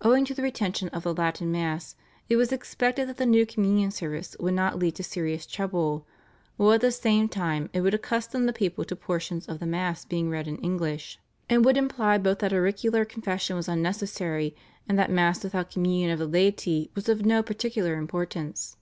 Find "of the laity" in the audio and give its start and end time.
16.10-16.90